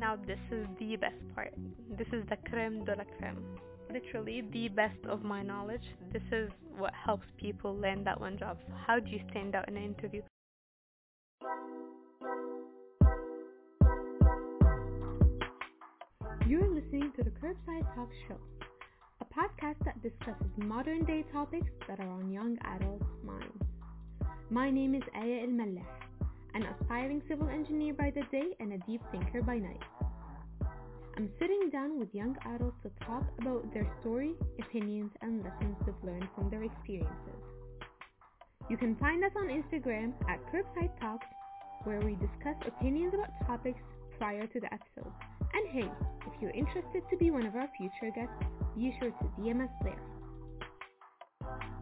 Now 0.00 0.16
this 0.16 0.38
is 0.50 0.66
the 0.78 0.96
best 0.96 1.20
part. 1.34 1.52
This 1.98 2.06
is 2.08 2.24
the 2.30 2.38
creme 2.48 2.86
de 2.86 2.92
la 2.96 3.04
creme. 3.18 3.44
Literally 3.92 4.42
the 4.50 4.68
best 4.68 5.04
of 5.06 5.22
my 5.22 5.42
knowledge. 5.42 5.84
This 6.10 6.22
is 6.32 6.50
what 6.78 6.94
helps 6.94 7.26
people 7.36 7.76
land 7.76 8.06
that 8.06 8.18
one 8.18 8.38
job. 8.38 8.56
So 8.66 8.72
how 8.86 8.98
do 8.98 9.10
you 9.10 9.20
stand 9.30 9.54
out 9.54 9.68
in 9.68 9.76
an 9.76 9.84
interview? 9.84 10.22
You're 16.48 16.74
listening 16.74 17.12
to 17.18 17.22
the 17.22 17.30
Curbside 17.32 17.94
Talk 17.94 18.08
Show, 18.26 18.38
a 19.20 19.24
podcast 19.26 19.84
that 19.84 20.00
discusses 20.02 20.50
modern 20.56 21.04
day 21.04 21.26
topics 21.30 21.70
that 21.86 22.00
are 22.00 22.08
on 22.08 22.32
young 22.32 22.56
adults' 22.64 23.04
minds. 23.22 23.64
My 24.48 24.70
name 24.70 24.94
is 24.94 25.02
Aya 25.14 25.42
El 25.42 25.50
aspiring 26.90 27.22
civil 27.28 27.48
engineer 27.48 27.94
by 27.94 28.10
the 28.10 28.22
day 28.32 28.50
and 28.58 28.72
a 28.72 28.78
deep 28.78 29.00
thinker 29.12 29.40
by 29.42 29.56
night. 29.56 29.82
I'm 31.16 31.30
sitting 31.38 31.70
down 31.70 32.00
with 32.00 32.12
young 32.12 32.36
adults 32.52 32.78
to 32.82 32.90
talk 33.06 33.22
about 33.38 33.72
their 33.72 33.86
story, 34.00 34.32
opinions, 34.58 35.12
and 35.22 35.44
lessons 35.44 35.76
they've 35.86 35.94
learned 36.02 36.26
from 36.34 36.50
their 36.50 36.64
experiences. 36.64 37.40
You 38.68 38.76
can 38.76 38.96
find 38.96 39.22
us 39.22 39.30
on 39.36 39.46
Instagram 39.46 40.14
at 40.28 40.40
Curbside 40.50 40.98
Talks, 41.00 41.26
where 41.84 42.00
we 42.00 42.16
discuss 42.16 42.56
opinions 42.66 43.14
about 43.14 43.46
topics 43.46 43.78
prior 44.18 44.48
to 44.48 44.60
the 44.60 44.74
episode. 44.74 45.12
And 45.54 45.68
hey, 45.70 45.90
if 46.26 46.42
you're 46.42 46.50
interested 46.50 47.02
to 47.08 47.16
be 47.16 47.30
one 47.30 47.46
of 47.46 47.54
our 47.54 47.68
future 47.78 48.12
guests, 48.12 48.34
be 48.76 48.92
sure 48.98 49.10
to 49.10 49.24
DM 49.40 49.62
us 49.62 49.70
there. 49.84 51.79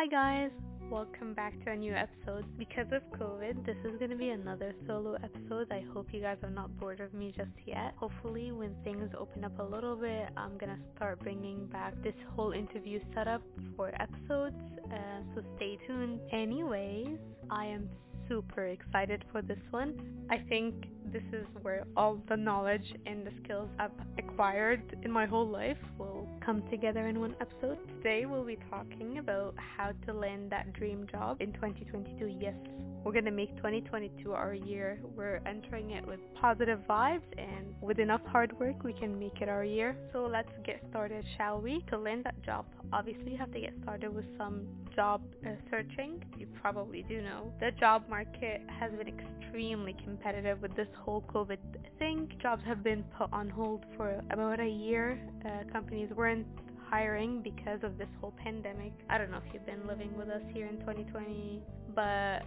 Hi 0.00 0.06
guys, 0.06 0.50
welcome 0.90 1.34
back 1.34 1.62
to 1.62 1.72
a 1.72 1.76
new 1.76 1.92
episode. 1.92 2.46
Because 2.58 2.86
of 2.90 3.02
COVID, 3.20 3.66
this 3.66 3.76
is 3.84 3.98
going 3.98 4.10
to 4.10 4.16
be 4.16 4.30
another 4.30 4.72
solo 4.86 5.14
episode. 5.22 5.70
I 5.70 5.84
hope 5.92 6.06
you 6.10 6.22
guys 6.22 6.38
are 6.42 6.48
not 6.48 6.74
bored 6.80 7.00
of 7.00 7.12
me 7.12 7.34
just 7.36 7.50
yet. 7.66 7.92
Hopefully, 7.98 8.50
when 8.50 8.74
things 8.82 9.10
open 9.18 9.44
up 9.44 9.58
a 9.58 9.62
little 9.62 9.96
bit, 9.96 10.30
I'm 10.38 10.56
going 10.56 10.74
to 10.74 10.78
start 10.96 11.20
bringing 11.20 11.66
back 11.66 11.92
this 12.02 12.14
whole 12.34 12.52
interview 12.52 12.98
setup 13.14 13.42
for 13.76 13.92
episodes. 14.00 14.56
Uh, 14.90 14.96
so 15.34 15.42
stay 15.56 15.76
tuned. 15.86 16.18
Anyways, 16.32 17.18
I 17.50 17.66
am 17.66 17.90
super 18.30 18.66
excited 18.66 19.24
for 19.32 19.42
this 19.42 19.58
one. 19.72 19.92
I 20.30 20.38
think 20.48 20.86
this 21.12 21.24
is 21.32 21.44
where 21.62 21.84
all 21.96 22.22
the 22.28 22.36
knowledge 22.36 22.94
and 23.04 23.26
the 23.26 23.32
skills 23.42 23.68
I've 23.80 23.90
acquired 24.18 24.96
in 25.02 25.10
my 25.10 25.26
whole 25.26 25.48
life 25.48 25.76
will 25.98 26.28
come 26.44 26.62
together 26.70 27.08
in 27.08 27.18
one 27.18 27.34
episode. 27.40 27.78
Today 27.96 28.26
we'll 28.26 28.44
be 28.44 28.58
talking 28.70 29.18
about 29.18 29.56
how 29.76 29.90
to 30.06 30.12
land 30.12 30.50
that 30.50 30.72
dream 30.74 31.08
job 31.10 31.38
in 31.40 31.52
2022. 31.54 32.36
Yes, 32.40 32.54
we're 33.02 33.12
going 33.12 33.24
to 33.24 33.32
make 33.32 33.56
2022 33.56 34.32
our 34.32 34.54
year. 34.54 35.00
We're 35.16 35.40
entering 35.44 35.90
it 35.90 36.06
with 36.06 36.20
positive 36.40 36.78
vibes 36.88 37.22
and 37.36 37.74
with 37.80 37.98
enough 37.98 38.24
hard 38.26 38.56
work 38.60 38.84
we 38.84 38.92
can 38.92 39.18
make 39.18 39.40
it 39.40 39.48
our 39.48 39.64
year. 39.64 39.96
So 40.12 40.28
let's 40.30 40.52
get 40.64 40.80
started, 40.90 41.24
shall 41.36 41.60
we? 41.60 41.84
To 41.90 41.98
land 41.98 42.24
that 42.26 42.40
job, 42.42 42.66
obviously 42.92 43.32
you 43.32 43.38
have 43.38 43.52
to 43.52 43.60
get 43.60 43.72
started 43.82 44.14
with 44.14 44.26
some 44.38 44.68
job 44.94 45.22
uh, 45.46 45.50
searching. 45.70 46.22
You 46.38 46.46
probably 46.60 47.04
do 47.08 47.22
know. 47.22 47.52
The 47.60 47.70
job 47.78 48.04
market 48.08 48.62
has 48.68 48.90
been 48.92 49.08
extremely 49.08 49.96
competitive 50.04 50.62
with 50.62 50.74
this 50.76 50.88
whole 50.98 51.22
COVID 51.32 51.58
thing. 51.98 52.28
Jobs 52.40 52.62
have 52.66 52.82
been 52.82 53.04
put 53.18 53.32
on 53.32 53.48
hold 53.48 53.84
for 53.96 54.22
about 54.30 54.60
a 54.60 54.68
year. 54.68 55.20
Uh, 55.44 55.70
companies 55.72 56.10
weren't 56.14 56.46
hiring 56.90 57.40
because 57.40 57.80
of 57.82 57.98
this 57.98 58.08
whole 58.20 58.34
pandemic. 58.42 58.92
I 59.08 59.18
don't 59.18 59.30
know 59.30 59.38
if 59.38 59.54
you've 59.54 59.66
been 59.66 59.86
living 59.86 60.16
with 60.16 60.28
us 60.28 60.42
here 60.52 60.66
in 60.66 60.78
2020, 60.80 61.62
but 61.94 62.42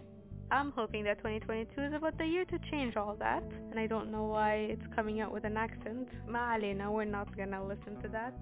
I'm 0.51 0.71
hoping 0.71 1.03
that 1.05 1.17
2022 1.19 1.81
is 1.81 1.93
about 1.93 2.17
the 2.17 2.25
year 2.25 2.45
to 2.45 2.59
change 2.69 2.95
all 2.97 3.15
that. 3.19 3.43
And 3.71 3.79
I 3.79 3.87
don't 3.87 4.11
know 4.11 4.25
why 4.25 4.55
it's 4.69 4.83
coming 4.95 5.21
out 5.21 5.33
with 5.33 5.45
an 5.45 5.57
accent. 5.57 6.09
Ma 6.27 6.55
alena, 6.55 6.91
we're 6.91 7.05
not 7.05 7.35
gonna 7.35 7.65
listen 7.65 8.01
to 8.01 8.09
that. 8.09 8.33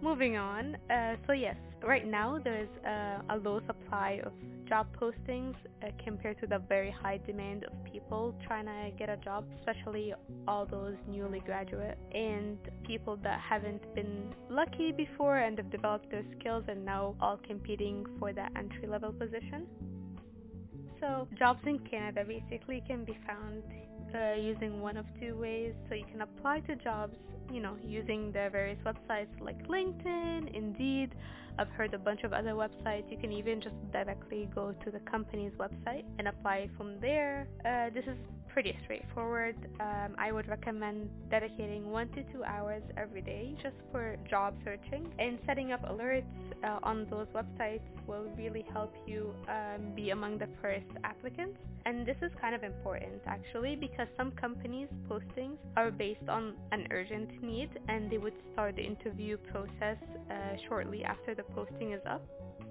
Moving 0.00 0.36
on. 0.36 0.76
Uh, 0.88 1.16
so 1.26 1.32
yes, 1.32 1.56
right 1.82 2.06
now 2.06 2.38
there 2.42 2.60
is 2.62 2.68
uh, 2.86 3.34
a 3.34 3.36
low 3.36 3.60
supply 3.66 4.20
of 4.24 4.32
job 4.68 4.86
postings 5.00 5.54
uh, 5.82 5.88
compared 6.04 6.38
to 6.40 6.46
the 6.46 6.60
very 6.68 6.90
high 6.90 7.18
demand 7.26 7.64
of 7.64 7.72
people 7.90 8.34
trying 8.46 8.66
to 8.66 8.96
get 8.96 9.08
a 9.08 9.16
job, 9.16 9.44
especially 9.58 10.14
all 10.46 10.66
those 10.66 10.94
newly 11.08 11.40
graduate 11.40 11.98
and 12.14 12.58
people 12.86 13.16
that 13.24 13.40
haven't 13.40 13.82
been 13.94 14.32
lucky 14.48 14.92
before 14.92 15.38
and 15.38 15.58
have 15.58 15.70
developed 15.70 16.10
their 16.10 16.24
skills 16.38 16.64
and 16.68 16.84
now 16.84 17.16
all 17.20 17.40
competing 17.46 18.04
for 18.18 18.32
that 18.32 18.52
entry 18.56 18.86
level 18.86 19.12
position. 19.12 19.66
So 21.00 21.26
jobs 21.38 21.60
in 21.66 21.78
Canada 21.90 22.24
basically 22.24 22.82
can 22.86 23.04
be 23.04 23.16
found 23.26 23.62
uh, 24.14 24.34
using 24.40 24.80
one 24.80 24.96
of 24.96 25.06
two 25.20 25.36
ways. 25.36 25.74
So 25.88 25.94
you 25.94 26.04
can 26.10 26.22
apply 26.22 26.60
to 26.60 26.76
jobs, 26.76 27.14
you 27.52 27.60
know, 27.60 27.76
using 27.84 28.32
the 28.32 28.48
various 28.50 28.78
websites 28.84 29.40
like 29.40 29.66
LinkedIn, 29.68 30.54
Indeed. 30.54 31.14
I've 31.58 31.68
heard 31.70 31.92
a 31.92 31.98
bunch 31.98 32.22
of 32.22 32.32
other 32.32 32.52
websites. 32.52 33.10
You 33.10 33.18
can 33.18 33.32
even 33.32 33.60
just 33.60 33.74
directly 33.92 34.48
go 34.54 34.72
to 34.84 34.90
the 34.90 35.00
company's 35.00 35.52
website 35.58 36.04
and 36.18 36.28
apply 36.28 36.70
from 36.76 37.00
there. 37.00 37.48
Uh, 37.64 37.90
this 37.92 38.04
is 38.04 38.16
pretty 38.52 38.76
straightforward. 38.84 39.56
Um, 39.80 40.14
I 40.18 40.32
would 40.32 40.48
recommend 40.48 41.08
dedicating 41.30 41.90
one 41.90 42.08
to 42.10 42.22
two 42.32 42.44
hours 42.44 42.82
every 42.96 43.22
day 43.22 43.54
just 43.62 43.76
for 43.92 44.16
job 44.28 44.54
searching 44.64 45.12
and 45.18 45.38
setting 45.46 45.72
up 45.72 45.82
alerts 45.88 46.24
uh, 46.64 46.78
on 46.82 47.06
those 47.10 47.26
websites 47.34 47.82
will 48.06 48.26
really 48.36 48.64
help 48.72 48.94
you 49.06 49.34
um, 49.48 49.94
be 49.94 50.10
among 50.10 50.38
the 50.38 50.48
first 50.60 50.86
applicants. 51.04 51.58
And 51.86 52.06
this 52.06 52.16
is 52.22 52.30
kind 52.40 52.54
of 52.54 52.62
important 52.64 53.22
actually 53.26 53.76
because 53.76 54.08
some 54.16 54.32
companies' 54.32 54.88
postings 55.08 55.56
are 55.76 55.90
based 55.90 56.28
on 56.28 56.54
an 56.72 56.88
urgent 56.90 57.42
need 57.42 57.70
and 57.88 58.10
they 58.10 58.18
would 58.18 58.34
start 58.52 58.76
the 58.76 58.82
interview 58.82 59.36
process 59.50 59.96
uh, 60.30 60.34
shortly 60.68 61.04
after 61.04 61.34
the 61.34 61.44
posting 61.54 61.92
is 61.92 62.02
up. 62.08 62.22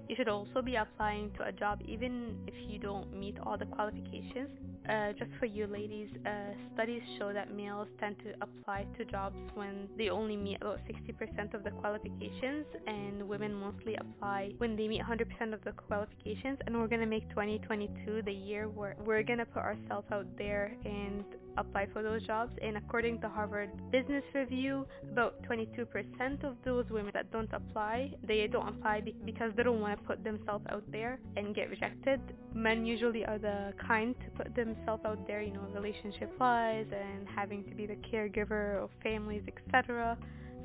You 0.08 0.16
should 0.16 0.28
also 0.28 0.62
be 0.62 0.76
applying 0.76 1.32
to 1.36 1.44
a 1.44 1.52
job 1.52 1.80
even 1.86 2.38
if 2.46 2.54
you 2.70 2.78
don't 2.78 3.12
meet 3.12 3.36
all 3.44 3.58
the 3.58 3.66
qualifications. 3.66 4.48
Uh, 4.88 5.12
just 5.12 5.30
for 5.38 5.44
you 5.44 5.66
ladies, 5.66 6.08
uh, 6.24 6.30
studies 6.72 7.02
show 7.18 7.30
that 7.30 7.52
males 7.52 7.88
tend 8.00 8.16
to 8.20 8.32
apply 8.40 8.86
to 8.96 9.04
jobs 9.04 9.36
when 9.52 9.86
they 9.98 10.08
only 10.08 10.34
meet 10.34 10.56
about 10.62 10.80
60% 10.88 11.52
of 11.52 11.62
the 11.62 11.70
qualifications 11.72 12.64
and 12.86 13.22
women 13.28 13.52
mostly 13.52 13.96
apply 13.96 14.50
when 14.56 14.76
they 14.76 14.88
meet 14.88 15.02
100% 15.02 15.52
of 15.52 15.62
the 15.64 15.72
qualifications 15.72 16.58
and 16.66 16.74
we're 16.74 16.86
to 17.02 17.06
make 17.06 17.28
2022 17.28 18.22
the 18.22 18.32
year 18.32 18.66
where 18.66 18.96
we're 19.04 19.22
to 19.38 19.44
put 19.44 19.62
ourselves 19.62 20.06
out 20.10 20.26
there 20.38 20.74
and 20.86 21.24
apply 21.58 21.86
for 21.92 22.02
those 22.02 22.26
jobs. 22.26 22.52
And 22.62 22.76
according 22.76 23.20
to 23.20 23.28
Harvard 23.28 23.70
Business 23.90 24.24
Review 24.34 24.86
about 25.12 25.42
22% 25.42 26.44
of 26.44 26.54
those 26.64 26.86
women 26.90 27.10
that 27.14 27.30
don't 27.32 27.52
apply 27.52 28.12
they 28.26 28.46
don't 28.46 28.68
apply 28.68 29.02
because 29.24 29.52
they 29.56 29.62
don't 29.62 29.80
want 29.80 30.00
to 30.00 30.06
put 30.06 30.24
themselves 30.24 30.64
out 30.70 30.84
there 30.90 31.18
and 31.36 31.54
get 31.54 31.70
rejected. 31.70 32.20
Men 32.54 32.86
usually 32.86 33.24
are 33.24 33.38
the 33.38 33.72
kind 33.86 34.14
to 34.24 34.42
put 34.42 34.54
themselves 34.54 35.02
out 35.04 35.26
there 35.26 35.42
you 35.42 35.52
know 35.52 35.66
relationship 35.74 36.32
wise 36.38 36.86
and 36.92 37.26
having 37.28 37.64
to 37.64 37.74
be 37.74 37.86
the 37.86 37.96
caregiver 38.12 38.82
of 38.82 38.90
families 39.02 39.42
etc 39.48 40.16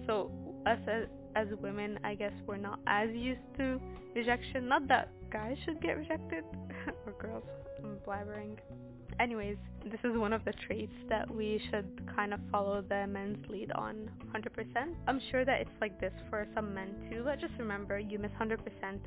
so 0.07 0.31
us 0.65 0.79
as, 0.87 1.07
as 1.35 1.47
women 1.61 1.99
I 2.03 2.15
guess 2.15 2.33
we're 2.45 2.57
not 2.57 2.79
as 2.87 3.09
used 3.11 3.41
to 3.57 3.79
rejection. 4.15 4.67
Not 4.67 4.87
that 4.87 5.09
guys 5.31 5.57
should 5.65 5.81
get 5.81 5.97
rejected 5.97 6.43
or 7.05 7.13
girls 7.19 7.43
I'm 7.83 7.97
blabbering 8.07 8.57
anyways, 9.19 9.57
this 9.85 9.99
is 10.03 10.17
one 10.17 10.33
of 10.33 10.43
the 10.45 10.53
traits 10.65 10.93
that 11.09 11.33
we 11.33 11.61
should 11.69 12.01
kind 12.15 12.33
of 12.33 12.39
follow 12.51 12.83
the 12.87 13.05
men's 13.07 13.37
lead 13.49 13.71
on 13.73 14.09
100%. 14.33 14.47
I'm 15.07 15.21
sure 15.31 15.45
that 15.45 15.61
it's 15.61 15.81
like 15.81 15.99
this 15.99 16.13
for 16.29 16.47
some 16.55 16.73
men 16.73 16.89
too, 17.09 17.23
but 17.25 17.39
just 17.39 17.53
remember 17.59 17.99
you 17.99 18.19
miss 18.19 18.31
100% 18.39 18.57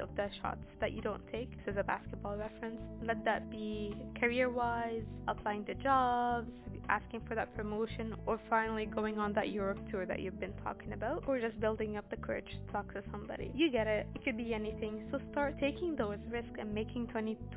of 0.00 0.08
the 0.16 0.28
shots 0.42 0.64
that 0.80 0.92
you 0.92 1.00
don't 1.00 1.22
take. 1.32 1.50
This 1.64 1.74
is 1.74 1.78
a 1.78 1.84
basketball 1.84 2.36
reference. 2.36 2.80
Let 3.02 3.24
that 3.24 3.50
be 3.50 3.94
career-wise, 4.18 5.04
applying 5.28 5.64
to 5.66 5.74
jobs, 5.74 6.50
asking 6.88 7.22
for 7.26 7.34
that 7.34 7.54
promotion, 7.56 8.14
or 8.26 8.40
finally 8.48 8.86
going 8.86 9.18
on 9.18 9.32
that 9.32 9.50
Europe 9.50 9.78
tour 9.90 10.06
that 10.06 10.20
you've 10.20 10.40
been 10.40 10.52
talking 10.62 10.92
about, 10.92 11.24
or 11.26 11.40
just 11.40 11.58
building 11.60 11.96
up 11.96 12.08
the 12.10 12.16
courage 12.16 12.46
to 12.46 12.72
talk 12.72 12.92
to 12.92 13.02
somebody. 13.10 13.50
You 13.54 13.70
get 13.70 13.86
it. 13.86 14.06
It 14.14 14.24
could 14.24 14.36
be 14.36 14.54
anything. 14.54 15.08
So 15.10 15.18
start 15.32 15.58
taking 15.58 15.96
those 15.96 16.18
risks 16.30 16.58
and 16.58 16.74
making 16.74 17.08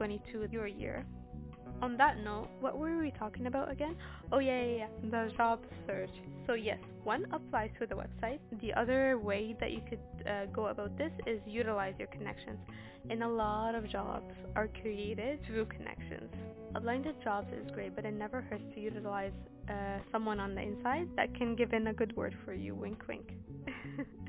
2022 0.09 0.50
your 0.51 0.67
year 0.67 1.06
on 1.81 1.97
that 1.97 2.17
note, 2.23 2.50
what 2.59 2.77
were 2.77 2.97
we 2.97 3.11
talking 3.11 3.47
about 3.47 3.71
again? 3.71 3.95
Oh 4.31 4.39
yeah, 4.39 4.61
yeah, 4.61 4.75
yeah, 4.75 4.88
the 5.11 5.31
job 5.38 5.59
search. 5.88 6.09
So 6.45 6.53
yes, 6.53 6.77
one 7.03 7.25
applies 7.31 7.69
to 7.79 7.85
the 7.85 7.95
website. 7.95 8.39
The 8.61 8.73
other 8.73 9.17
way 9.17 9.56
that 9.59 9.71
you 9.71 9.81
could 9.88 10.27
uh, 10.27 10.45
go 10.47 10.67
about 10.67 10.97
this 10.97 11.11
is 11.25 11.39
utilize 11.45 11.94
your 11.97 12.07
connections. 12.07 12.59
And 13.09 13.23
a 13.23 13.27
lot 13.27 13.75
of 13.75 13.89
jobs 13.89 14.33
are 14.56 14.67
created 14.81 15.39
through 15.45 15.65
connections. 15.65 16.33
Applying 16.75 17.03
to 17.03 17.13
jobs 17.23 17.47
is 17.53 17.71
great, 17.73 17.95
but 17.95 18.03
it 18.03 18.13
never 18.13 18.41
hurts 18.41 18.63
to 18.75 18.79
utilize 18.81 19.31
uh, 19.69 20.00
someone 20.11 20.39
on 20.39 20.56
the 20.56 20.61
inside 20.61 21.07
that 21.15 21.33
can 21.35 21.56
give 21.56 21.71
in 21.73 21.88
a 21.88 21.94
good 21.94 22.15
word 22.17 22.35
for 22.44 22.53
you. 22.53 22.75
Wink, 22.75 23.07
wink. 23.07 23.31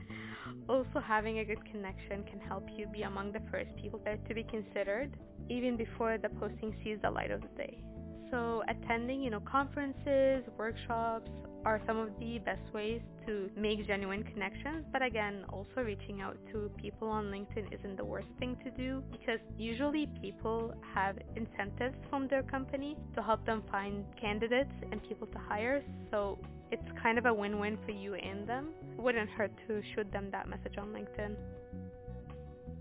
Also, 0.68 1.00
having 1.04 1.38
a 1.38 1.44
good 1.44 1.64
connection 1.70 2.24
can 2.24 2.40
help 2.40 2.68
you 2.76 2.86
be 2.86 3.02
among 3.02 3.32
the 3.32 3.40
first 3.50 3.74
people 3.76 4.00
there 4.04 4.18
to 4.28 4.34
be 4.34 4.44
considered, 4.44 5.16
even 5.48 5.76
before 5.76 6.18
the 6.18 6.28
posting 6.28 6.74
sees 6.82 6.98
the 7.02 7.10
light 7.10 7.30
of 7.30 7.40
the 7.40 7.48
day. 7.56 7.82
So 8.30 8.62
attending, 8.68 9.22
you 9.22 9.30
know, 9.30 9.40
conferences, 9.40 10.44
workshops 10.56 11.30
are 11.64 11.80
some 11.86 11.98
of 11.98 12.08
the 12.18 12.38
best 12.38 12.62
ways 12.72 13.00
to 13.26 13.50
make 13.56 13.86
genuine 13.86 14.22
connections. 14.22 14.84
But 14.92 15.02
again, 15.02 15.44
also 15.50 15.82
reaching 15.84 16.20
out 16.20 16.36
to 16.52 16.70
people 16.76 17.08
on 17.08 17.26
LinkedIn 17.26 17.72
isn't 17.78 17.96
the 17.96 18.04
worst 18.04 18.28
thing 18.38 18.56
to 18.64 18.70
do 18.70 19.02
because 19.10 19.40
usually 19.58 20.08
people 20.20 20.72
have 20.94 21.16
incentives 21.36 21.96
from 22.08 22.28
their 22.28 22.42
company 22.42 22.96
to 23.14 23.22
help 23.22 23.44
them 23.46 23.62
find 23.70 24.04
candidates 24.20 24.72
and 24.90 25.02
people 25.08 25.26
to 25.28 25.38
hire. 25.38 25.82
So 26.10 26.38
it's 26.70 26.82
kind 27.02 27.18
of 27.18 27.26
a 27.26 27.34
win-win 27.34 27.78
for 27.84 27.92
you 27.92 28.14
and 28.14 28.48
them. 28.48 28.70
It 28.96 29.02
wouldn't 29.02 29.30
hurt 29.30 29.52
to 29.68 29.82
shoot 29.94 30.10
them 30.12 30.30
that 30.32 30.48
message 30.48 30.78
on 30.78 30.88
LinkedIn. 30.88 31.34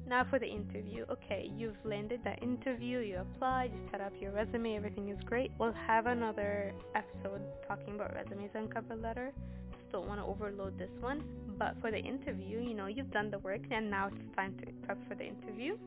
Now 0.10 0.26
for 0.28 0.40
the 0.40 0.48
interview. 0.48 1.06
Okay, 1.08 1.52
you've 1.56 1.78
landed 1.86 2.22
that 2.24 2.42
interview, 2.42 2.98
you 2.98 3.20
applied, 3.20 3.72
you 3.72 3.80
set 3.92 4.02
up 4.02 4.12
your 4.20 4.32
resume, 4.32 4.76
everything 4.76 5.10
is 5.10 5.20
great. 5.24 5.52
We'll 5.60 5.72
have 5.86 6.08
another 6.08 6.74
episode 6.96 7.42
talking 7.68 7.94
about 7.94 8.16
resumes 8.16 8.50
and 8.56 8.74
cover 8.74 8.96
letter. 8.96 9.32
Just 9.72 9.92
don't 9.92 10.08
want 10.08 10.20
to 10.20 10.26
overload 10.26 10.80
this 10.80 10.90
one. 11.00 11.24
But 11.60 11.76
for 11.80 11.92
the 11.92 12.00
interview, 12.00 12.60
you 12.60 12.74
know, 12.74 12.88
you've 12.88 13.12
done 13.12 13.30
the 13.30 13.38
work 13.38 13.62
and 13.70 13.92
now 13.92 14.08
it's 14.08 14.36
time 14.36 14.56
to 14.58 14.72
prep 14.84 14.98
for 15.08 15.14
the 15.14 15.26
interview. 15.26 15.78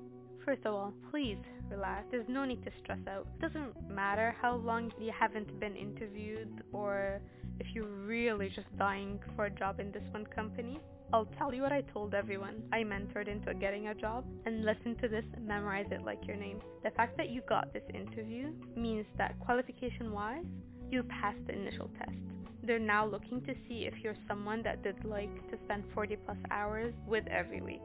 First 0.45 0.65
of 0.67 0.75
all, 0.75 0.95
please 1.11 1.39
relax. 1.69 2.05
There's 2.13 2.29
no 2.29 2.45
need 2.45 2.65
to 2.65 2.71
stress 2.81 3.01
out. 3.09 3.27
It 3.41 3.43
doesn't 3.43 3.91
matter 3.91 4.37
how 4.41 4.55
long 4.55 4.93
you 5.01 5.11
haven't 5.19 5.59
been 5.59 5.75
interviewed 5.75 6.63
or 6.73 7.21
if 7.59 7.67
you're 7.75 7.87
really 7.87 8.51
just 8.55 8.69
dying 8.79 9.19
for 9.35 9.47
a 9.47 9.51
job 9.51 9.81
in 9.81 9.91
this 9.91 10.05
one 10.13 10.27
company. 10.27 10.79
I'll 11.15 11.29
tell 11.37 11.53
you 11.53 11.61
what 11.61 11.73
I 11.73 11.83
told 11.93 12.15
everyone 12.15 12.63
I 12.73 12.79
mentored 12.79 13.29
into 13.29 13.53
getting 13.53 13.89
a 13.89 13.95
job 13.95 14.25
and 14.47 14.65
listen 14.65 14.97
to 15.03 15.09
this 15.09 15.25
memorize 15.39 15.85
it 15.91 16.03
like 16.07 16.27
your 16.27 16.37
name. 16.37 16.59
The 16.83 16.91
fact 16.93 17.19
that 17.19 17.29
you 17.29 17.43
got 17.47 17.71
this 17.75 17.83
interview 17.93 18.51
means 18.77 19.05
that 19.19 19.39
qualification 19.41 20.13
wise, 20.13 20.47
you 20.91 21.03
passed 21.03 21.47
the 21.47 21.53
initial 21.53 21.91
test. 21.99 22.17
They're 22.63 22.79
now 22.79 23.05
looking 23.05 23.43
to 23.43 23.55
see 23.69 23.85
if 23.85 24.03
you're 24.03 24.17
someone 24.27 24.63
that 24.63 24.83
did 24.83 25.05
like 25.05 25.35
to 25.51 25.59
spend 25.65 25.85
40 25.93 26.17
plus 26.25 26.39
hours 26.51 26.95
with 27.07 27.27
every 27.27 27.61
week. 27.61 27.83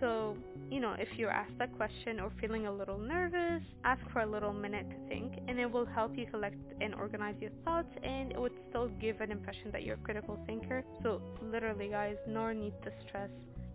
So, 0.00 0.36
you 0.70 0.80
know, 0.80 0.94
if 0.98 1.08
you're 1.16 1.30
asked 1.30 1.58
that 1.58 1.74
question 1.76 2.20
or 2.20 2.30
feeling 2.40 2.66
a 2.66 2.72
little 2.72 2.98
nervous, 2.98 3.62
ask 3.84 4.00
for 4.12 4.20
a 4.20 4.26
little 4.26 4.52
minute 4.52 4.86
to 4.90 5.08
think 5.08 5.32
and 5.48 5.58
it 5.58 5.70
will 5.70 5.86
help 5.86 6.16
you 6.16 6.26
collect 6.26 6.56
and 6.80 6.94
organize 6.94 7.36
your 7.40 7.50
thoughts 7.64 7.88
and 8.02 8.32
it 8.32 8.40
would 8.40 8.52
still 8.68 8.88
give 9.00 9.20
an 9.20 9.30
impression 9.30 9.70
that 9.72 9.84
you're 9.84 9.94
a 9.94 10.04
critical 10.04 10.38
thinker. 10.46 10.84
So 11.02 11.22
literally 11.42 11.88
guys, 11.88 12.16
no 12.28 12.52
need 12.52 12.74
to 12.84 12.92
stress. 13.06 13.30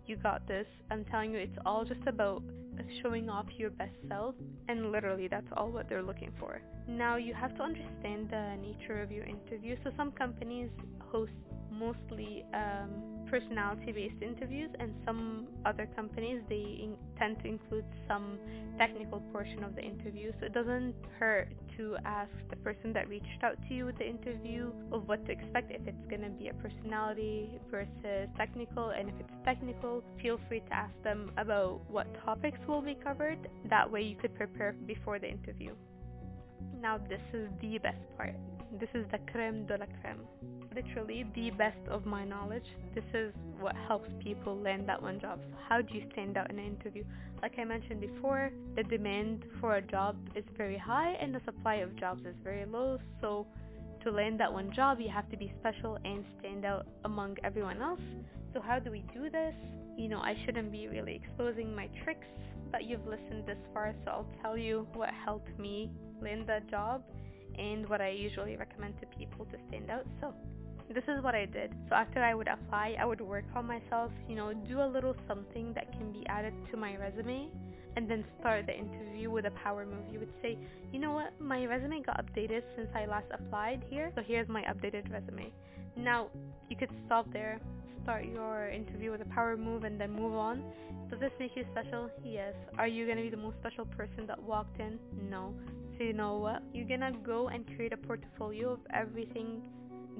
You 0.06 0.16
got 0.16 0.46
this. 0.46 0.66
I'm 0.90 1.04
telling 1.06 1.32
you, 1.32 1.38
it's 1.38 1.58
all 1.64 1.84
just 1.84 2.06
about 2.06 2.42
showing 3.02 3.28
off 3.28 3.46
your 3.56 3.70
best 3.70 3.94
self 4.08 4.34
and 4.68 4.90
literally 4.92 5.28
that's 5.28 5.46
all 5.56 5.70
what 5.70 5.88
they're 5.88 6.02
looking 6.02 6.32
for. 6.38 6.60
Now 6.88 7.16
you 7.16 7.34
have 7.34 7.54
to 7.56 7.62
understand 7.62 8.30
the 8.30 8.56
nature 8.60 9.02
of 9.02 9.10
your 9.10 9.24
interview. 9.24 9.76
So 9.84 9.90
some 9.96 10.12
companies 10.12 10.70
host 11.10 11.32
mostly 11.72 12.44
um, 12.54 12.90
personality-based 13.30 14.22
interviews 14.22 14.70
and 14.78 14.92
some 15.06 15.46
other 15.64 15.88
companies 15.96 16.42
they 16.48 16.78
in- 16.82 16.96
tend 17.18 17.38
to 17.40 17.48
include 17.48 17.84
some 18.06 18.38
technical 18.78 19.20
portion 19.32 19.64
of 19.64 19.74
the 19.74 19.82
interview. 19.82 20.32
So 20.38 20.46
it 20.46 20.52
doesn't 20.54 20.94
hurt 21.18 21.48
to 21.78 21.96
ask 22.04 22.30
the 22.50 22.56
person 22.56 22.92
that 22.92 23.08
reached 23.08 23.42
out 23.42 23.56
to 23.68 23.74
you 23.74 23.86
with 23.86 23.96
the 23.98 24.06
interview 24.06 24.70
of 24.92 25.08
what 25.08 25.24
to 25.26 25.32
expect 25.32 25.70
if 25.70 25.86
it's 25.86 26.06
going 26.10 26.22
to 26.22 26.30
be 26.30 26.48
a 26.48 26.54
personality 26.54 27.58
versus 27.70 28.28
technical 28.36 28.90
and 28.90 29.08
if 29.08 29.14
it's 29.18 29.32
technical 29.44 30.02
feel 30.20 30.38
free 30.48 30.60
to 30.60 30.74
ask 30.74 30.94
them 31.02 31.30
about 31.38 31.80
what 31.88 32.06
topics 32.24 32.58
will 32.68 32.82
be 32.82 32.96
covered. 33.02 33.48
That 33.70 33.90
way 33.90 34.02
you 34.02 34.16
could 34.16 34.34
prepare 34.34 34.74
before 34.86 35.18
the 35.18 35.28
interview. 35.28 35.72
Now 36.80 36.98
this 36.98 37.20
is 37.32 37.48
the 37.60 37.78
best 37.78 38.02
part 38.16 38.34
this 38.80 38.88
is 38.94 39.04
the 39.10 39.18
creme 39.30 39.66
de 39.66 39.76
la 39.76 39.86
creme 40.00 40.26
literally 40.74 41.24
the 41.34 41.50
best 41.50 41.78
of 41.88 42.06
my 42.06 42.24
knowledge. 42.24 42.64
This 42.94 43.04
is 43.14 43.32
what 43.58 43.74
helps 43.88 44.08
people 44.22 44.56
land 44.56 44.88
that 44.88 45.00
one 45.00 45.20
job. 45.20 45.40
How 45.68 45.82
do 45.82 45.94
you 45.94 46.04
stand 46.12 46.36
out 46.36 46.50
in 46.50 46.58
an 46.58 46.66
interview? 46.66 47.04
Like 47.40 47.58
I 47.58 47.64
mentioned 47.64 48.00
before, 48.00 48.50
the 48.76 48.82
demand 48.84 49.44
for 49.60 49.76
a 49.76 49.82
job 49.82 50.16
is 50.34 50.44
very 50.56 50.78
high 50.78 51.16
and 51.20 51.34
the 51.34 51.40
supply 51.44 51.76
of 51.76 51.96
jobs 51.98 52.24
is 52.24 52.34
very 52.42 52.64
low. 52.64 52.98
So 53.20 53.46
to 54.04 54.10
land 54.10 54.40
that 54.40 54.52
one 54.52 54.72
job, 54.74 54.98
you 55.00 55.10
have 55.12 55.30
to 55.30 55.36
be 55.36 55.52
special 55.60 55.98
and 56.04 56.24
stand 56.38 56.64
out 56.64 56.86
among 57.04 57.36
everyone 57.44 57.80
else. 57.80 58.00
So 58.54 58.60
how 58.60 58.78
do 58.78 58.90
we 58.90 59.04
do 59.14 59.30
this? 59.30 59.54
You 59.96 60.08
know, 60.08 60.18
I 60.18 60.34
shouldn't 60.44 60.72
be 60.72 60.88
really 60.88 61.20
exposing 61.22 61.74
my 61.74 61.88
tricks, 62.04 62.26
but 62.70 62.84
you've 62.84 63.06
listened 63.06 63.46
this 63.46 63.58
far, 63.74 63.94
so 64.04 64.10
I'll 64.10 64.26
tell 64.42 64.56
you 64.56 64.86
what 64.94 65.10
helped 65.24 65.58
me 65.58 65.90
land 66.22 66.46
that 66.46 66.68
job 66.70 67.02
and 67.58 67.88
what 67.88 68.00
I 68.00 68.10
usually 68.10 68.56
recommend 68.56 68.94
to 69.00 69.06
people 69.18 69.46
to 69.46 69.56
stand 69.68 69.90
out. 69.90 70.06
So 70.20 70.34
this 70.92 71.04
is 71.08 71.22
what 71.22 71.34
I 71.34 71.46
did. 71.46 71.72
So 71.88 71.94
after 71.94 72.22
I 72.22 72.34
would 72.34 72.48
apply, 72.48 72.96
I 72.98 73.04
would 73.04 73.20
work 73.20 73.44
on 73.54 73.66
myself, 73.66 74.10
you 74.28 74.36
know, 74.36 74.52
do 74.52 74.80
a 74.80 74.86
little 74.86 75.14
something 75.26 75.72
that 75.74 75.90
can 75.92 76.12
be 76.12 76.26
added 76.26 76.54
to 76.70 76.76
my 76.76 76.96
resume 76.96 77.48
and 77.96 78.10
then 78.10 78.24
start 78.40 78.66
the 78.66 78.76
interview 78.76 79.30
with 79.30 79.46
a 79.46 79.50
power 79.50 79.84
move. 79.84 80.04
You 80.10 80.18
would 80.20 80.32
say, 80.40 80.58
you 80.92 80.98
know 80.98 81.12
what, 81.12 81.32
my 81.40 81.64
resume 81.66 82.02
got 82.02 82.24
updated 82.24 82.62
since 82.76 82.88
I 82.94 83.06
last 83.06 83.26
applied 83.32 83.84
here, 83.88 84.10
so 84.14 84.22
here's 84.26 84.48
my 84.48 84.62
updated 84.62 85.12
resume. 85.12 85.52
Now, 85.96 86.28
you 86.70 86.76
could 86.76 86.90
stop 87.06 87.30
there, 87.32 87.60
start 88.02 88.24
your 88.24 88.68
interview 88.68 89.10
with 89.10 89.20
a 89.20 89.26
power 89.26 89.56
move 89.56 89.84
and 89.84 90.00
then 90.00 90.10
move 90.10 90.34
on. 90.34 90.62
Does 91.10 91.20
this 91.20 91.30
make 91.38 91.54
you 91.54 91.64
special? 91.72 92.08
Yes. 92.24 92.54
Are 92.78 92.86
you 92.86 93.04
going 93.04 93.18
to 93.18 93.22
be 93.22 93.30
the 93.30 93.36
most 93.36 93.56
special 93.60 93.84
person 93.84 94.26
that 94.26 94.42
walked 94.42 94.80
in? 94.80 94.98
No. 95.30 95.54
So 95.98 96.04
you 96.04 96.12
know 96.12 96.36
what? 96.38 96.62
You're 96.72 96.86
to 96.86 97.18
go 97.24 97.48
and 97.48 97.66
create 97.76 97.92
a 97.92 97.96
portfolio 97.96 98.72
of 98.72 98.80
everything 98.92 99.62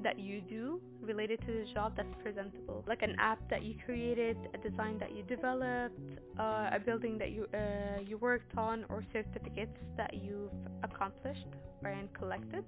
that 0.03 0.19
you 0.19 0.41
do 0.41 0.81
related 1.01 1.39
to 1.41 1.47
the 1.47 1.65
job 1.73 1.93
that's 1.95 2.13
presentable. 2.21 2.83
Like 2.87 3.01
an 3.01 3.15
app 3.19 3.39
that 3.49 3.63
you 3.63 3.75
created 3.85 4.37
a 4.53 4.57
design 4.57 4.97
that 4.99 5.15
you 5.15 5.23
developed 5.23 5.99
uh, 6.39 6.69
a 6.73 6.79
building 6.83 7.17
that 7.17 7.31
you 7.31 7.47
uh, 7.53 8.01
you 8.05 8.17
worked 8.17 8.57
on 8.57 8.85
or 8.89 9.03
certificates 9.13 9.77
that 9.97 10.13
you've 10.13 10.51
accomplished 10.83 11.47
and 11.83 12.13
collected. 12.13 12.63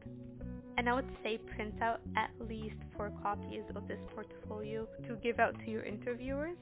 And 0.77 0.89
I 0.89 0.93
would 0.93 1.09
say 1.23 1.37
print 1.37 1.81
out 1.81 2.01
at 2.17 2.31
least 2.49 2.75
four 2.95 3.11
copies 3.21 3.63
of 3.75 3.87
this 3.87 3.99
portfolio 4.13 4.87
to 5.07 5.15
give 5.15 5.39
out 5.39 5.55
to 5.63 5.71
your 5.71 5.83
interviewers 5.83 6.57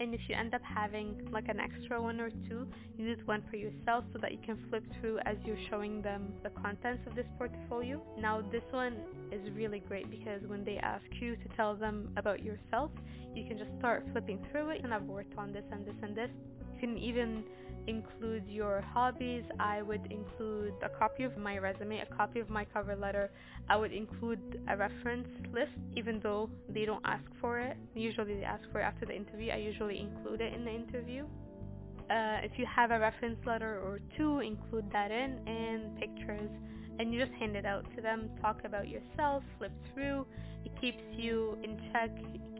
and 0.00 0.14
if 0.14 0.20
you 0.28 0.34
end 0.34 0.54
up 0.54 0.62
having 0.62 1.28
like 1.32 1.48
an 1.48 1.60
extra 1.60 2.00
one 2.00 2.20
or 2.20 2.30
two, 2.48 2.66
use 2.96 3.18
one 3.26 3.42
for 3.50 3.56
yourself 3.56 4.04
so 4.12 4.18
that 4.20 4.32
you 4.32 4.38
can 4.44 4.58
flip 4.68 4.84
through 5.00 5.18
as 5.24 5.36
you're 5.44 5.58
showing 5.70 6.02
them 6.02 6.32
the 6.42 6.50
contents 6.50 7.06
of 7.06 7.14
this 7.14 7.26
portfolio. 7.38 8.02
Now 8.18 8.42
this 8.52 8.62
one 8.70 8.96
is 9.30 9.40
really 9.54 9.80
great 9.80 10.10
because 10.10 10.42
when 10.46 10.64
they 10.64 10.78
ask 10.78 11.04
you 11.20 11.36
to 11.36 11.48
tell 11.56 11.74
them 11.74 12.10
about 12.16 12.42
yourself, 12.42 12.90
you 13.34 13.46
can 13.46 13.58
just 13.58 13.70
start 13.78 14.04
flipping 14.12 14.44
through 14.50 14.70
it 14.70 14.84
and 14.84 14.92
I've 14.92 15.04
worked 15.04 15.36
on 15.38 15.52
this 15.52 15.64
and 15.70 15.86
this 15.86 15.96
and 16.02 16.16
this. 16.16 16.30
You 16.74 16.80
can 16.80 16.98
even 16.98 17.44
include 17.86 18.44
your 18.48 18.80
hobbies. 18.80 19.44
I 19.58 19.82
would 19.82 20.10
include 20.10 20.74
a 20.82 20.88
copy 20.88 21.24
of 21.24 21.36
my 21.36 21.58
resume, 21.58 22.00
a 22.00 22.16
copy 22.16 22.40
of 22.40 22.48
my 22.50 22.64
cover 22.64 22.96
letter. 22.96 23.30
I 23.68 23.76
would 23.76 23.92
include 23.92 24.60
a 24.68 24.76
reference 24.76 25.28
list, 25.52 25.72
even 25.96 26.20
though 26.22 26.50
they 26.68 26.84
don't 26.84 27.04
ask 27.04 27.24
for 27.40 27.58
it. 27.58 27.76
Usually 27.94 28.36
they 28.36 28.44
ask 28.44 28.62
for 28.72 28.80
it 28.80 28.84
after 28.84 29.06
the 29.06 29.14
interview. 29.14 29.52
I 29.52 29.56
usually 29.56 30.00
include 30.00 30.40
it 30.40 30.52
in 30.52 30.64
the 30.64 30.72
interview. 30.72 31.24
Uh, 32.10 32.38
if 32.42 32.52
you 32.58 32.66
have 32.66 32.90
a 32.90 32.98
reference 32.98 33.38
letter 33.46 33.80
or 33.80 33.98
two, 34.16 34.40
include 34.40 34.84
that 34.92 35.10
in 35.10 35.38
and 35.46 35.98
pictures 35.98 36.50
and 36.98 37.12
you 37.12 37.20
just 37.20 37.32
hand 37.38 37.56
it 37.56 37.64
out 37.64 37.84
to 37.96 38.02
them, 38.02 38.30
talk 38.40 38.60
about 38.64 38.88
yourself, 38.88 39.42
flip 39.58 39.72
through. 39.92 40.26
It 40.64 40.72
keeps 40.80 41.02
you 41.12 41.58
in 41.62 41.78
check, 41.92 42.10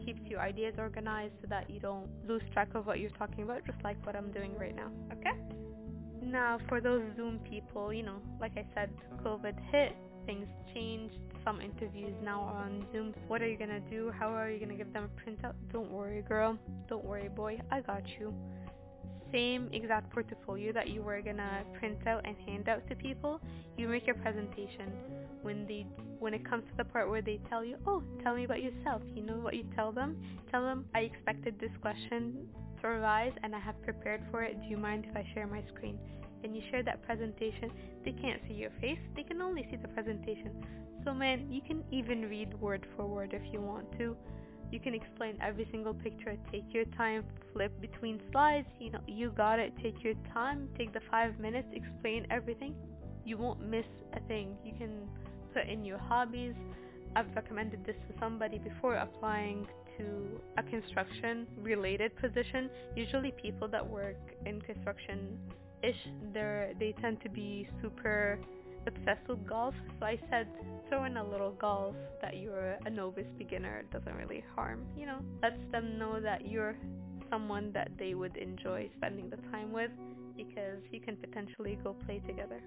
keeps 0.05 0.21
your 0.25 0.39
ideas 0.39 0.75
organized 0.77 1.33
so 1.41 1.47
that 1.49 1.69
you 1.69 1.79
don't 1.79 2.07
lose 2.27 2.41
track 2.53 2.69
of 2.75 2.85
what 2.85 2.99
you're 2.99 3.09
talking 3.11 3.43
about, 3.43 3.65
just 3.65 3.77
like 3.83 4.03
what 4.05 4.15
I'm 4.15 4.31
doing 4.31 4.55
right 4.57 4.75
now. 4.75 4.89
Okay? 5.13 5.37
Now, 6.21 6.59
for 6.69 6.81
those 6.81 7.03
Zoom 7.15 7.39
people, 7.39 7.93
you 7.93 8.03
know, 8.03 8.17
like 8.39 8.53
I 8.55 8.65
said, 8.73 8.89
COVID 9.23 9.55
hit, 9.71 9.95
things 10.25 10.47
changed. 10.73 11.15
Some 11.43 11.61
interviews 11.61 12.15
now 12.23 12.41
are 12.41 12.63
on 12.63 12.85
Zoom. 12.91 13.13
What 13.27 13.41
are 13.41 13.47
you 13.47 13.57
gonna 13.57 13.79
do? 13.81 14.11
How 14.17 14.29
are 14.29 14.49
you 14.49 14.59
gonna 14.59 14.75
give 14.75 14.91
them 14.93 15.09
a 15.09 15.29
printout? 15.29 15.53
Don't 15.71 15.91
worry, 15.91 16.23
girl. 16.23 16.57
Don't 16.89 17.05
worry, 17.05 17.29
boy. 17.29 17.59
I 17.71 17.81
got 17.81 18.01
you 18.19 18.33
same 19.35 19.69
exact 19.73 20.09
portfolio 20.11 20.71
that 20.71 20.89
you 20.89 21.01
were 21.01 21.21
gonna 21.21 21.63
print 21.77 22.07
out 22.07 22.25
and 22.25 22.37
hand 22.47 22.69
out 22.69 22.87
to 22.87 22.95
people, 22.95 23.41
you 23.77 23.87
make 23.87 24.05
your 24.05 24.15
presentation. 24.15 24.91
When 25.45 25.67
they 25.67 25.85
when 26.17 26.33
it 26.33 26.43
comes 26.49 26.63
to 26.71 26.77
the 26.77 26.85
part 26.85 27.07
where 27.07 27.21
they 27.21 27.39
tell 27.49 27.63
you, 27.63 27.77
oh, 27.85 28.01
tell 28.23 28.35
me 28.35 28.45
about 28.45 28.63
yourself, 28.63 29.03
you 29.13 29.21
know 29.21 29.35
what 29.35 29.53
you 29.53 29.63
tell 29.75 29.91
them? 29.91 30.17
Tell 30.49 30.63
them 30.63 30.85
I 30.95 31.01
expected 31.01 31.59
this 31.59 31.69
question 31.81 32.47
to 32.81 32.87
arise 32.87 33.33
and 33.43 33.55
I 33.55 33.59
have 33.59 33.79
prepared 33.83 34.23
for 34.31 34.41
it. 34.41 34.59
Do 34.59 34.67
you 34.67 34.77
mind 34.77 35.05
if 35.07 35.15
I 35.15 35.23
share 35.35 35.45
my 35.45 35.61
screen? 35.75 35.99
And 36.43 36.55
you 36.55 36.63
share 36.71 36.81
that 36.81 37.03
presentation. 37.03 37.69
They 38.03 38.13
can't 38.13 38.41
see 38.47 38.55
your 38.55 38.71
face. 38.81 38.97
They 39.15 39.21
can 39.21 39.39
only 39.39 39.67
see 39.69 39.77
the 39.77 39.87
presentation. 39.89 40.51
So 41.03 41.13
man, 41.13 41.51
you 41.51 41.61
can 41.61 41.83
even 41.91 42.23
read 42.23 42.59
word 42.59 42.87
for 42.95 43.05
word 43.05 43.33
if 43.33 43.53
you 43.53 43.61
want 43.61 43.91
to. 43.99 44.17
You 44.71 44.79
can 44.79 44.95
explain 44.95 45.37
every 45.41 45.67
single 45.71 45.93
picture. 45.93 46.35
Take 46.51 46.65
your 46.73 46.85
time, 46.97 47.23
flip 47.53 47.79
between 47.79 48.19
slides. 48.31 48.67
You 48.79 48.93
know, 48.93 49.01
you 49.07 49.29
got 49.29 49.59
it. 49.59 49.73
Take 49.83 50.03
your 50.03 50.15
time. 50.33 50.69
Take 50.75 50.91
the 50.91 51.01
five 51.11 51.39
minutes. 51.39 51.67
Explain 51.71 52.25
everything. 52.31 52.73
You 53.25 53.37
won't 53.37 53.61
miss 53.61 53.85
a 54.13 54.19
thing. 54.21 54.57
You 54.63 54.73
can 54.73 55.07
put 55.55 55.69
in 55.69 55.85
your 55.85 55.97
hobbies. 55.97 56.53
I've 57.15 57.33
recommended 57.33 57.85
this 57.85 57.95
to 58.09 58.19
somebody 58.19 58.59
before 58.59 58.95
applying 58.95 59.65
to 59.97 60.41
a 60.57 60.63
construction 60.63 61.47
related 61.61 62.15
position. 62.17 62.69
Usually 62.95 63.33
people 63.41 63.69
that 63.69 63.87
work 63.87 64.19
in 64.45 64.61
construction 64.61 65.37
ish 65.81 65.95
they 66.33 66.93
tend 67.01 67.21
to 67.21 67.29
be 67.29 67.67
super 67.81 68.37
obsessed 68.85 69.27
with 69.29 69.47
golf. 69.47 69.73
So 69.99 70.05
I 70.05 70.19
said 70.29 70.47
throw 70.89 71.05
in 71.05 71.15
a 71.17 71.25
little 71.25 71.51
golf 71.51 71.95
that 72.21 72.37
you're 72.37 72.75
a 72.85 72.89
novice 72.89 73.31
beginner 73.37 73.77
it 73.79 73.91
doesn't 73.91 74.15
really 74.15 74.43
harm, 74.55 74.85
you 74.97 75.05
know. 75.05 75.19
Lets 75.41 75.59
them 75.71 75.97
know 75.97 76.19
that 76.19 76.47
you're 76.47 76.75
someone 77.29 77.71
that 77.73 77.89
they 77.97 78.13
would 78.13 78.35
enjoy 78.35 78.89
spending 78.97 79.29
the 79.29 79.37
time 79.51 79.71
with 79.71 79.91
because 80.35 80.83
you 80.91 80.99
can 80.99 81.15
potentially 81.15 81.79
go 81.81 81.95
play 82.05 82.19
together. 82.27 82.59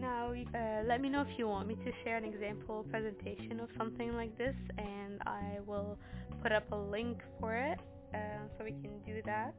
Now, 0.00 0.32
uh, 0.32 0.82
let 0.86 1.00
me 1.00 1.08
know 1.08 1.22
if 1.22 1.38
you 1.38 1.48
want 1.48 1.68
me 1.68 1.74
to 1.74 1.92
share 2.04 2.16
an 2.16 2.24
example 2.24 2.84
presentation 2.90 3.60
of 3.60 3.68
something 3.78 4.14
like 4.14 4.36
this, 4.36 4.54
and 4.76 5.20
I 5.26 5.58
will 5.66 5.98
put 6.42 6.52
up 6.52 6.70
a 6.72 6.76
link 6.76 7.18
for 7.40 7.54
it 7.54 7.78
uh, 8.14 8.18
so 8.58 8.64
we 8.64 8.72
can 8.72 8.90
do 9.06 9.22
that. 9.24 9.54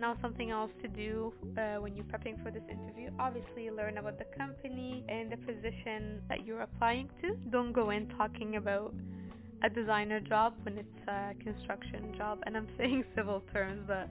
Now, 0.00 0.16
something 0.20 0.50
else 0.50 0.70
to 0.82 0.88
do 0.88 1.32
uh, 1.56 1.80
when 1.80 1.96
you're 1.96 2.04
prepping 2.06 2.42
for 2.42 2.50
this 2.50 2.62
interview, 2.70 3.10
obviously 3.18 3.70
learn 3.70 3.98
about 3.98 4.18
the 4.18 4.26
company 4.36 5.04
and 5.08 5.30
the 5.30 5.36
position 5.38 6.22
that 6.28 6.46
you're 6.46 6.62
applying 6.62 7.08
to. 7.22 7.36
Don't 7.50 7.72
go 7.72 7.90
in 7.90 8.08
talking 8.16 8.56
about 8.56 8.94
a 9.64 9.68
designer 9.68 10.20
job 10.20 10.54
when 10.62 10.78
it's 10.78 11.08
a 11.08 11.34
construction 11.42 12.14
job, 12.16 12.40
and 12.46 12.56
I'm 12.56 12.68
saying 12.78 13.04
civil 13.16 13.42
terms, 13.52 13.82
but 13.86 14.08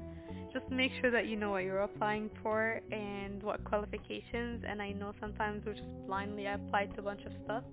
just 0.54 0.70
make 0.72 0.92
sure 1.02 1.12
that 1.12 1.28
you 1.28 1.36
know 1.36 1.52
what 1.52 1.64
you're 1.64 1.82
applying 1.82 2.30
for 2.42 2.82
and 2.92 3.42
what 3.44 3.64
qualifications. 3.64 4.64
And 4.68 4.82
I 4.82 4.92
know 4.92 5.14
sometimes 5.20 5.66
we're 5.66 5.74
just 5.74 5.88
blindly 6.06 6.46
apply 6.46 6.86
to 6.88 7.00
a 7.00 7.04
bunch 7.04 7.22
of 7.26 7.32
stuff. 7.46 7.64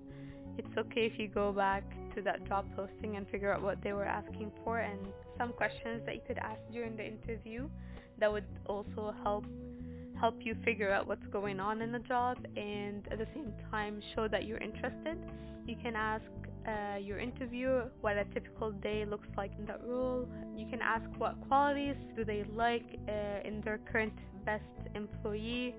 It's 0.57 0.77
okay 0.77 1.05
if 1.05 1.19
you 1.19 1.27
go 1.27 1.51
back 1.51 1.83
to 2.15 2.21
that 2.21 2.47
job 2.47 2.65
posting 2.75 3.17
and 3.17 3.27
figure 3.29 3.53
out 3.53 3.61
what 3.61 3.83
they 3.83 3.93
were 3.93 4.05
asking 4.05 4.51
for 4.63 4.79
and 4.79 4.99
some 5.37 5.51
questions 5.51 6.01
that 6.05 6.15
you 6.15 6.21
could 6.25 6.37
ask 6.37 6.59
during 6.71 6.95
the 6.95 7.05
interview 7.05 7.67
that 8.19 8.31
would 8.31 8.45
also 8.65 9.13
help 9.23 9.43
help 10.19 10.35
you 10.39 10.55
figure 10.63 10.91
out 10.91 11.07
what's 11.07 11.25
going 11.27 11.59
on 11.59 11.81
in 11.81 11.91
the 11.91 11.99
job 11.99 12.37
and 12.55 13.05
at 13.11 13.17
the 13.17 13.27
same 13.33 13.51
time 13.69 14.01
show 14.15 14.29
that 14.29 14.45
you're 14.45 14.59
interested. 14.59 15.17
You 15.67 15.75
can 15.83 15.95
ask 15.95 16.23
uh, 16.67 16.97
your 16.97 17.19
interview, 17.19 17.83
what 18.01 18.17
a 18.17 18.25
typical 18.33 18.71
day 18.71 19.05
looks 19.05 19.27
like 19.37 19.51
in 19.59 19.65
that 19.65 19.81
role. 19.85 20.27
You 20.55 20.65
can 20.67 20.81
ask 20.81 21.05
what 21.17 21.35
qualities 21.47 21.95
do 22.15 22.25
they 22.25 22.43
like 22.55 22.99
uh, 23.07 23.47
in 23.47 23.61
their 23.63 23.79
current 23.91 24.13
best 24.45 24.63
employee 24.95 25.75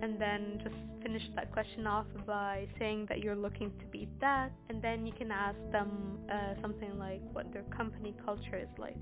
and 0.00 0.20
then 0.20 0.60
just 0.62 0.76
finish 1.02 1.22
that 1.34 1.52
question 1.52 1.86
off 1.86 2.06
by 2.26 2.68
saying 2.78 3.06
that 3.08 3.18
you're 3.18 3.36
looking 3.36 3.70
to 3.80 3.86
beat 3.86 4.08
that 4.20 4.52
and 4.68 4.80
then 4.80 5.06
you 5.06 5.12
can 5.12 5.30
ask 5.32 5.58
them 5.72 6.18
uh, 6.30 6.54
something 6.60 6.98
like 6.98 7.20
what 7.32 7.52
their 7.52 7.64
company 7.76 8.14
culture 8.24 8.56
is 8.56 8.68
like. 8.78 8.96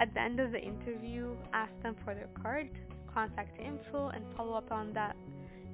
At 0.00 0.12
the 0.14 0.20
end 0.20 0.40
of 0.40 0.52
the 0.52 0.60
interview, 0.60 1.34
ask 1.52 1.72
them 1.82 1.96
for 2.04 2.14
their 2.14 2.28
card, 2.40 2.68
contact 3.12 3.58
info 3.58 4.08
and 4.08 4.24
follow 4.36 4.54
up 4.54 4.70
on 4.70 4.92
that 4.92 5.16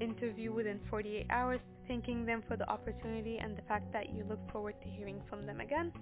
interview 0.01 0.53
within 0.53 0.81
48 0.89 1.27
hours 1.31 1.61
thanking 1.89 2.25
them 2.25 2.43
for 2.49 2.57
the 2.57 2.69
opportunity 2.69 3.39
and 3.39 3.57
the 3.57 3.63
fact 3.63 3.93
that 3.93 4.15
you 4.15 4.25
look 4.29 4.41
forward 4.51 4.75
to 4.83 4.89
hearing 4.89 5.21
from 5.29 5.47
them 5.47 5.61
again. 5.61 5.93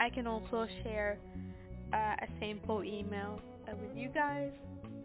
I 0.00 0.10
can 0.10 0.26
also 0.26 0.66
share 0.82 1.18
uh, 1.92 1.96
a 1.96 2.26
sample 2.40 2.82
email 2.84 3.40
uh, 3.68 3.72
with 3.80 3.96
you 3.96 4.08
guys. 4.08 4.50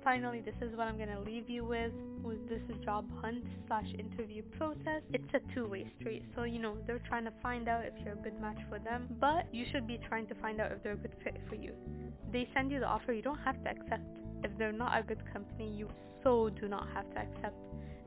Finally, 0.03 0.41
this 0.41 0.55
is 0.61 0.75
what 0.75 0.87
I'm 0.87 0.97
going 0.97 1.09
to 1.09 1.19
leave 1.19 1.47
you 1.47 1.63
with, 1.63 1.91
with 2.23 2.49
this 2.49 2.61
job 2.83 3.05
hunt 3.21 3.43
slash 3.67 3.85
interview 3.99 4.41
process. 4.57 5.03
It's 5.13 5.31
a 5.35 5.53
two-way 5.53 5.85
street. 5.99 6.23
So, 6.35 6.43
you 6.43 6.59
know, 6.59 6.75
they're 6.87 7.03
trying 7.07 7.25
to 7.25 7.33
find 7.43 7.67
out 7.67 7.85
if 7.85 7.93
you're 8.03 8.15
a 8.15 8.17
good 8.17 8.39
match 8.41 8.57
for 8.67 8.79
them, 8.79 9.07
but 9.19 9.45
you 9.53 9.65
should 9.71 9.85
be 9.85 9.99
trying 10.09 10.25
to 10.27 10.35
find 10.35 10.59
out 10.59 10.71
if 10.71 10.81
they're 10.81 10.93
a 10.93 10.97
good 10.97 11.15
fit 11.23 11.37
for 11.47 11.55
you. 11.55 11.73
They 12.33 12.49
send 12.53 12.71
you 12.71 12.79
the 12.79 12.87
offer, 12.87 13.13
you 13.13 13.21
don't 13.21 13.39
have 13.39 13.63
to 13.63 13.69
accept. 13.69 14.17
If 14.43 14.51
they're 14.57 14.71
not 14.71 14.97
a 14.97 15.03
good 15.03 15.21
company, 15.31 15.71
you 15.71 15.87
so 16.23 16.49
do 16.49 16.67
not 16.67 16.87
have 16.95 17.09
to 17.13 17.19
accept 17.19 17.55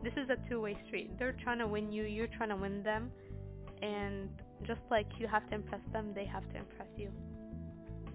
this 0.05 0.13
is 0.15 0.29
a 0.29 0.37
two-way 0.49 0.77
street. 0.87 1.19
They're 1.19 1.37
trying 1.43 1.59
to 1.59 1.67
win 1.67 1.91
you, 1.91 2.05
you're 2.05 2.29
trying 2.37 2.51
to 2.51 2.57
win 2.57 2.83
them, 2.83 3.11
and 3.83 4.29
just 4.67 4.81
like 4.91 5.07
you 5.19 5.27
have 5.27 5.49
to 5.49 5.55
impress 5.55 5.81
them, 5.93 6.13
they 6.15 6.27
have 6.27 6.43
to 6.53 6.59
impress 6.59 6.89
you. 6.97 7.11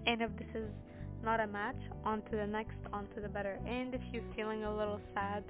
And 0.06 0.22
if 0.22 0.30
this 0.36 0.48
is 0.54 0.70
not 1.22 1.40
a 1.40 1.46
match, 1.46 1.76
on 2.04 2.22
to 2.30 2.36
the 2.36 2.46
next, 2.46 2.78
on 2.92 3.06
to 3.14 3.20
the 3.20 3.28
better. 3.28 3.58
And 3.66 3.94
if 3.94 4.00
you're 4.12 4.24
feeling 4.34 4.64
a 4.64 4.74
little 4.74 5.00
sad 5.14 5.44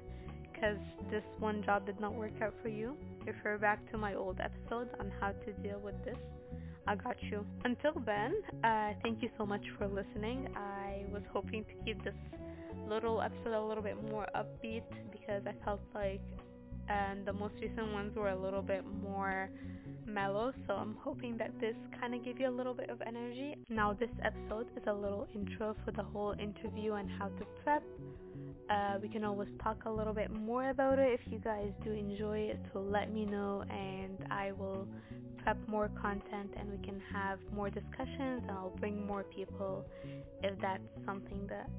because 0.51 0.77
this 1.09 1.23
one 1.39 1.63
job 1.63 1.85
did 1.85 1.99
not 1.99 2.13
work 2.13 2.33
out 2.41 2.53
for 2.61 2.69
you, 2.69 2.95
refer 3.25 3.57
back 3.57 3.89
to 3.91 3.97
my 3.97 4.15
old 4.15 4.39
episode 4.39 4.89
on 4.99 5.11
how 5.19 5.31
to 5.31 5.53
deal 5.63 5.79
with 5.83 5.95
this. 6.03 6.17
I 6.87 6.95
got 6.95 7.15
you. 7.21 7.45
Until 7.63 7.93
then, 8.05 8.33
uh, 8.63 8.93
thank 9.03 9.21
you 9.21 9.29
so 9.37 9.45
much 9.45 9.63
for 9.77 9.87
listening. 9.87 10.47
I 10.55 11.05
was 11.11 11.21
hoping 11.31 11.63
to 11.65 11.85
keep 11.85 12.03
this 12.03 12.15
little 12.91 13.21
episode 13.21 13.53
a 13.53 13.65
little 13.65 13.83
bit 13.83 13.95
more 14.11 14.27
upbeat 14.35 14.83
because 15.13 15.41
I 15.47 15.53
felt 15.63 15.79
like 15.95 16.21
and 16.89 17.25
the 17.25 17.31
most 17.31 17.53
recent 17.61 17.93
ones 17.93 18.13
were 18.17 18.29
a 18.29 18.37
little 18.37 18.61
bit 18.61 18.83
more 19.01 19.49
mellow 20.05 20.51
so 20.67 20.73
I'm 20.73 20.97
hoping 21.01 21.37
that 21.37 21.51
this 21.61 21.75
kind 22.01 22.13
of 22.13 22.25
gave 22.25 22.37
you 22.37 22.49
a 22.49 22.55
little 22.59 22.73
bit 22.73 22.89
of 22.89 23.01
energy. 23.07 23.55
Now 23.69 23.93
this 23.93 24.09
episode 24.21 24.67
is 24.75 24.83
a 24.87 24.93
little 24.93 25.25
intro 25.33 25.73
for 25.85 25.91
the 25.91 26.03
whole 26.03 26.33
interview 26.33 26.93
and 26.95 27.09
how 27.17 27.27
to 27.27 27.45
prep. 27.63 27.83
Uh, 28.69 28.97
we 29.01 29.07
can 29.07 29.23
always 29.23 29.49
talk 29.63 29.85
a 29.85 29.89
little 29.89 30.13
bit 30.13 30.29
more 30.29 30.69
about 30.69 30.99
it 30.99 31.17
if 31.17 31.21
you 31.31 31.39
guys 31.39 31.71
do 31.85 31.91
enjoy 31.91 32.39
it 32.39 32.59
so 32.73 32.79
let 32.79 33.13
me 33.13 33.25
know 33.25 33.63
and 33.69 34.17
I 34.29 34.51
will 34.51 34.85
prep 35.43 35.57
more 35.65 35.89
content 36.01 36.51
and 36.57 36.69
we 36.69 36.85
can 36.85 37.01
have 37.13 37.39
more 37.55 37.69
discussions 37.69 38.43
and 38.43 38.51
I'll 38.51 38.75
bring 38.81 39.05
more 39.07 39.23
people 39.23 39.85
if 40.43 40.59
that's 40.59 40.83
something 41.05 41.47
that 41.47 41.69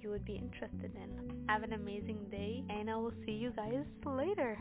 you 0.00 0.10
would 0.10 0.24
be 0.24 0.34
interested 0.34 0.92
in. 0.94 1.44
Have 1.48 1.62
an 1.62 1.72
amazing 1.72 2.26
day 2.30 2.62
and 2.68 2.90
I 2.90 2.96
will 2.96 3.12
see 3.24 3.32
you 3.32 3.50
guys 3.50 3.84
later. 4.04 4.58